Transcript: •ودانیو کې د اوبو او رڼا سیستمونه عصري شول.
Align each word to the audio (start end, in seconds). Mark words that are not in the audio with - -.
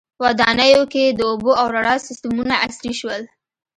•ودانیو 0.23 0.83
کې 0.93 1.03
د 1.09 1.19
اوبو 1.29 1.51
او 1.61 1.67
رڼا 1.75 1.95
سیستمونه 2.07 2.53
عصري 2.65 2.93
شول. 2.99 3.21